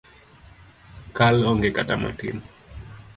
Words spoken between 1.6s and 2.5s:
kata matin